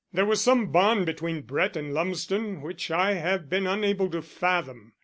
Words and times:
There 0.11 0.25
was 0.25 0.41
some 0.41 0.71
bond 0.71 1.05
between 1.05 1.43
Brett 1.43 1.77
and 1.77 1.93
Lumsden 1.93 2.61
which 2.61 2.89
I 2.89 3.13
have 3.13 3.49
been 3.49 3.67
unable 3.67 4.09
to 4.09 4.23
fathom. 4.23 4.93